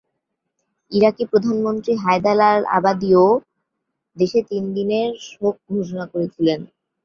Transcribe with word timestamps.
ইরাকি 0.91 1.23
প্রধানমন্ত্রী 1.31 1.93
হায়দার 2.03 2.39
আল-আবাদিও 2.49 3.25
দেশে 4.17 4.39
তিন 4.49 4.63
দিনের 4.75 5.09
শোক 5.27 5.55
ঘোষণা 5.69 6.05
করেছিলেন। 6.13 6.59